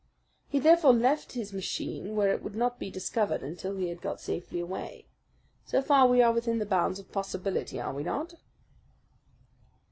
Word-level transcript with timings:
He 0.49 0.57
therefore 0.57 0.93
left 0.95 1.33
his 1.33 1.53
machine 1.53 2.15
where 2.15 2.31
it 2.33 2.41
would 2.41 2.55
not 2.55 2.79
be 2.79 2.89
discovered 2.89 3.43
until 3.43 3.77
he 3.77 3.89
had 3.89 4.01
got 4.01 4.19
safely 4.19 4.59
away. 4.59 5.05
So 5.67 5.79
far 5.79 6.07
we 6.07 6.23
are 6.23 6.33
within 6.33 6.57
the 6.57 6.65
bounds 6.65 6.97
of 6.97 7.11
possibility, 7.11 7.79
are 7.79 7.93
we 7.93 8.01
not?" 8.01 8.33